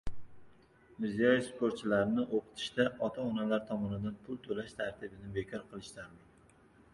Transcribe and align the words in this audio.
Mirziyoyev: 1.01 1.43
"Sportchilarni 1.47 2.25
o‘qitishda 2.37 2.85
ota-onalar 3.09 3.61
tomonidan 3.73 4.17
pul 4.25 4.41
to‘lash 4.49 4.75
tartibini 4.81 5.31
bekor 5.39 5.69
qilish 5.69 5.93
zarur" 6.01 6.59